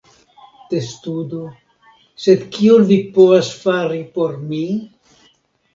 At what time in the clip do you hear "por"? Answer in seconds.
4.19-4.37